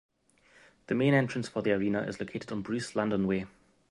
[0.87, 3.45] The main entrance for the arena is located on Bruce Landon Way.